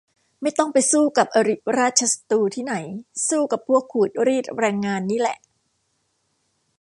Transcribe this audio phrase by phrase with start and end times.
[0.41, 2.75] ไม่ต้องไปสู้กับอริราชศัตรูที่ไหน
[3.27, 5.37] สู้กับพวกขูดรีดแรงงานนี่แหละ